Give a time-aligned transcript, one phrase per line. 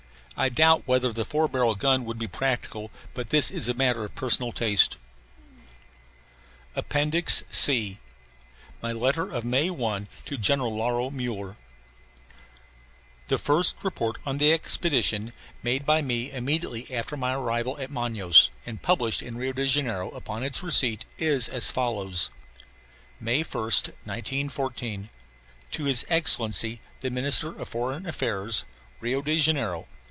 [0.37, 4.03] I doubt whether the four barrel gun would be practical; but this is a matter
[4.03, 4.97] of personal taste.
[6.75, 7.99] APPENDIX C.
[8.81, 11.57] My Letter of May 1 to General Lauro Muller
[13.27, 18.49] The first report on the expedition, made by me immediately after my arrival at Manaos,
[18.65, 22.31] and published in Rio Janeiro upon its receipt, is as follows:
[23.19, 25.09] MAY 1st, 1914.
[25.69, 28.65] TO HIS EXCELLENCY THE MINISTER OF FOREIGN AFFAIRS,
[29.01, 29.87] RIO DE JANEIRO.